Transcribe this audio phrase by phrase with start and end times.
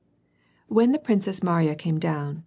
[0.67, 2.39] When the Princess Mariya came down.